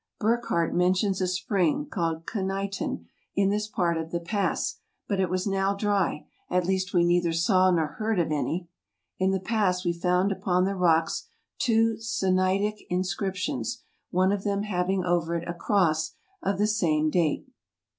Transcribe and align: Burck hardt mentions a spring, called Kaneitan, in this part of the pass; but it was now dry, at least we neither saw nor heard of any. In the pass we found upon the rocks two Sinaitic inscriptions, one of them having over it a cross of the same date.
Burck 0.17 0.47
hardt 0.47 0.73
mentions 0.73 1.21
a 1.21 1.27
spring, 1.27 1.85
called 1.85 2.25
Kaneitan, 2.25 3.05
in 3.35 3.51
this 3.51 3.67
part 3.67 3.97
of 3.97 4.09
the 4.09 4.19
pass; 4.19 4.79
but 5.07 5.19
it 5.19 5.29
was 5.29 5.45
now 5.45 5.75
dry, 5.75 6.25
at 6.49 6.65
least 6.65 6.91
we 6.91 7.03
neither 7.05 7.31
saw 7.31 7.69
nor 7.69 7.85
heard 7.85 8.19
of 8.19 8.31
any. 8.31 8.67
In 9.19 9.29
the 9.29 9.39
pass 9.39 9.85
we 9.85 9.93
found 9.93 10.31
upon 10.31 10.65
the 10.65 10.73
rocks 10.73 11.27
two 11.59 11.97
Sinaitic 11.97 12.83
inscriptions, 12.89 13.83
one 14.09 14.31
of 14.31 14.43
them 14.43 14.63
having 14.63 15.03
over 15.05 15.35
it 15.35 15.47
a 15.47 15.53
cross 15.53 16.15
of 16.41 16.57
the 16.57 16.65
same 16.65 17.11
date. 17.11 17.47